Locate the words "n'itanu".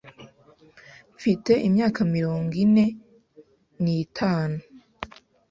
3.81-4.59